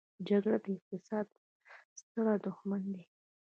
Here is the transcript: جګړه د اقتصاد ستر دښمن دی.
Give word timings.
جګړه 0.27 0.57
د 0.65 0.65
اقتصاد 0.77 1.25
ستر 1.99 2.27
دښمن 2.45 2.83
دی. 2.93 3.05